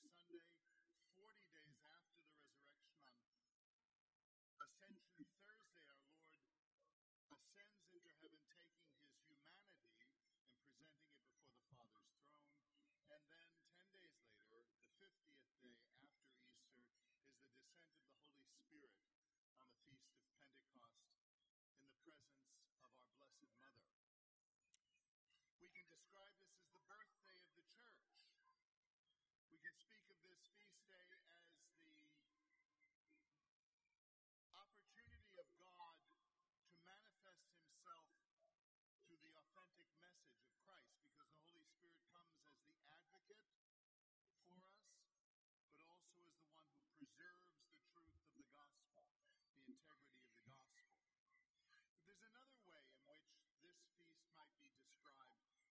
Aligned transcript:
Sunday 0.00 0.40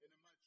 in 0.00 0.02
the 0.02 0.08
month. 0.22 0.37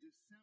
dissembling 0.00 0.42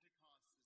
Pentecost 0.00 0.59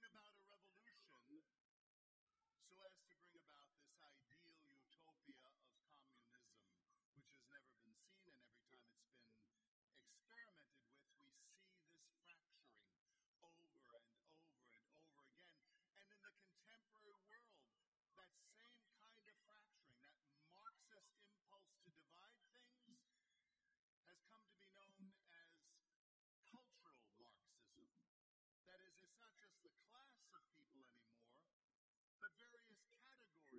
bring 0.00 0.12
about 0.12 0.51
a 0.51 0.51